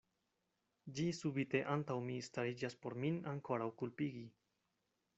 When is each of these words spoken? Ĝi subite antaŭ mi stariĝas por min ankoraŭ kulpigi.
Ĝi 0.99 1.05
subite 1.17 1.61
antaŭ 1.75 1.99
mi 2.09 2.17
stariĝas 2.31 2.79
por 2.87 2.99
min 3.05 3.23
ankoraŭ 3.35 3.73
kulpigi. 3.83 4.29